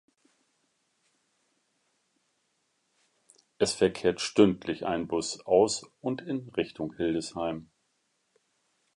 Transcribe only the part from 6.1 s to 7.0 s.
in Richtung